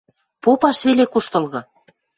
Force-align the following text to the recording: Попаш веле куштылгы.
Попаш 0.43 0.77
веле 0.87 1.05
куштылгы. 1.13 1.61